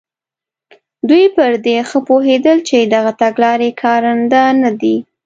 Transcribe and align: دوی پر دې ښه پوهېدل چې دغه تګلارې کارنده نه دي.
دوی 1.09 1.25
پر 1.35 1.51
دې 1.65 1.77
ښه 1.89 1.99
پوهېدل 2.07 2.57
چې 2.69 2.77
دغه 2.93 3.11
تګلارې 3.21 3.69
کارنده 3.81 4.43
نه 4.63 4.71
دي. 4.81 4.95